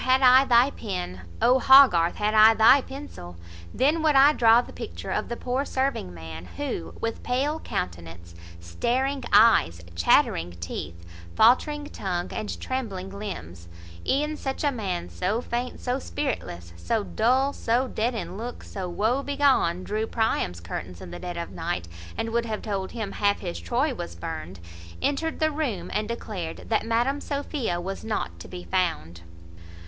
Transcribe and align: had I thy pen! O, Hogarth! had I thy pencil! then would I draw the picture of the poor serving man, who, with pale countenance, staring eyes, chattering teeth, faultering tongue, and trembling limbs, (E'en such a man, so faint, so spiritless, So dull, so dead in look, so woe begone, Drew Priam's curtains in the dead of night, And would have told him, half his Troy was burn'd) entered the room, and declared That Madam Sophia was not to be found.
had 0.01 0.23
I 0.23 0.45
thy 0.45 0.71
pen! 0.71 1.21
O, 1.43 1.59
Hogarth! 1.59 2.15
had 2.15 2.33
I 2.33 2.55
thy 2.55 2.81
pencil! 2.81 3.35
then 3.71 4.01
would 4.01 4.15
I 4.15 4.33
draw 4.33 4.59
the 4.63 4.73
picture 4.73 5.11
of 5.11 5.29
the 5.29 5.37
poor 5.37 5.63
serving 5.63 6.11
man, 6.11 6.45
who, 6.57 6.95
with 6.99 7.21
pale 7.21 7.59
countenance, 7.59 8.33
staring 8.59 9.23
eyes, 9.31 9.79
chattering 9.95 10.53
teeth, 10.53 11.05
faultering 11.35 11.85
tongue, 11.91 12.29
and 12.33 12.59
trembling 12.59 13.11
limbs, 13.11 13.67
(E'en 14.03 14.35
such 14.37 14.63
a 14.63 14.71
man, 14.71 15.07
so 15.07 15.39
faint, 15.39 15.79
so 15.79 15.99
spiritless, 15.99 16.73
So 16.75 17.03
dull, 17.03 17.53
so 17.53 17.87
dead 17.87 18.15
in 18.15 18.37
look, 18.37 18.63
so 18.63 18.89
woe 18.89 19.21
begone, 19.21 19.83
Drew 19.83 20.07
Priam's 20.07 20.61
curtains 20.61 20.99
in 20.99 21.11
the 21.11 21.19
dead 21.19 21.37
of 21.37 21.51
night, 21.51 21.87
And 22.17 22.31
would 22.31 22.47
have 22.47 22.63
told 22.63 22.89
him, 22.93 23.11
half 23.11 23.41
his 23.41 23.59
Troy 23.59 23.93
was 23.93 24.15
burn'd) 24.15 24.59
entered 24.99 25.39
the 25.39 25.51
room, 25.51 25.91
and 25.93 26.07
declared 26.07 26.69
That 26.69 26.87
Madam 26.87 27.21
Sophia 27.21 27.79
was 27.79 28.03
not 28.03 28.39
to 28.39 28.47
be 28.47 28.63
found. 28.63 29.21